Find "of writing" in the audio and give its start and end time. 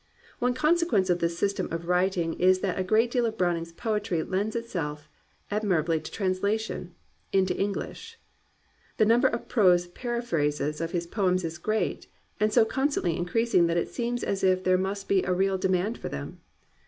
1.71-2.33